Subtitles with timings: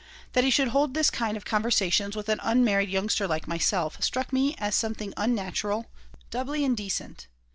[0.33, 4.33] That he should hold this kind of conversations with an unmarried youngster like myself struck
[4.33, 5.85] me as something unnatural,
[6.31, 7.27] doubly indecent.